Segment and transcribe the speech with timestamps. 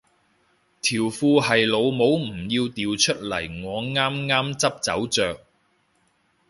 [0.81, 5.45] 條褲係老母唔要掉出嚟我啱啱執走着